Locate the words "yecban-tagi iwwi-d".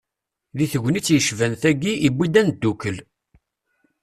1.15-2.35